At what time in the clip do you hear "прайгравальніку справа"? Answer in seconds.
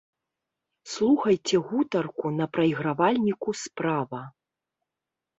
2.57-4.21